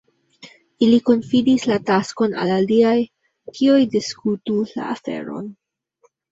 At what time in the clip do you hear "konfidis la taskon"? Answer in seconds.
1.09-2.33